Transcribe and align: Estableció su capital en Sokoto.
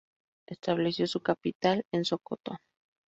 Estableció 0.49 1.05
su 1.05 1.21
capital 1.21 1.83
en 1.93 2.05
Sokoto. 2.05 2.57